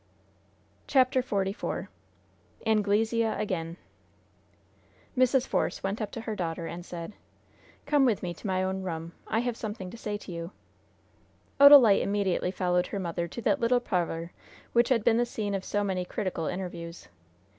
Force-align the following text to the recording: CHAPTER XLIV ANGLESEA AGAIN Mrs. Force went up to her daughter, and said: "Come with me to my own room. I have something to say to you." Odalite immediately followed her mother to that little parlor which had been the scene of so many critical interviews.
CHAPTER 0.87 1.21
XLIV 1.21 1.87
ANGLESEA 2.65 3.37
AGAIN 3.37 3.77
Mrs. 5.15 5.45
Force 5.45 5.83
went 5.83 6.01
up 6.01 6.09
to 6.09 6.21
her 6.21 6.35
daughter, 6.35 6.65
and 6.65 6.83
said: 6.83 7.13
"Come 7.85 8.03
with 8.03 8.23
me 8.23 8.33
to 8.33 8.47
my 8.47 8.63
own 8.63 8.81
room. 8.81 9.11
I 9.27 9.41
have 9.41 9.55
something 9.55 9.91
to 9.91 9.97
say 9.97 10.17
to 10.17 10.31
you." 10.31 10.53
Odalite 11.59 12.01
immediately 12.01 12.49
followed 12.49 12.87
her 12.87 12.99
mother 12.99 13.27
to 13.27 13.43
that 13.43 13.59
little 13.59 13.79
parlor 13.79 14.31
which 14.73 14.89
had 14.89 15.03
been 15.03 15.17
the 15.17 15.23
scene 15.27 15.53
of 15.53 15.63
so 15.63 15.83
many 15.83 16.03
critical 16.03 16.47
interviews. 16.47 17.07